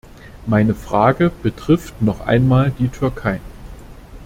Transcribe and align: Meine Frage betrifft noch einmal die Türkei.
Meine 0.47 0.73
Frage 0.73 1.31
betrifft 1.43 2.01
noch 2.01 2.21
einmal 2.21 2.71
die 2.71 2.87
Türkei. 2.87 3.39